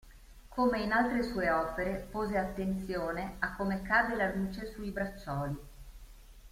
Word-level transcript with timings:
Come 0.55 0.73
in 0.79 0.91
altre 0.93 1.21
sue 1.21 1.47
opere 1.51 2.07
pose 2.09 2.35
attenzione 2.35 3.35
a 3.37 3.55
come 3.55 3.83
cade 3.83 4.15
la 4.15 4.33
luce 4.33 4.65
sui 4.73 4.89
braccioli. 4.89 5.55